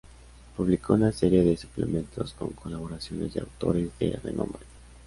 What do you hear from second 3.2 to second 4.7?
de autores de renombre.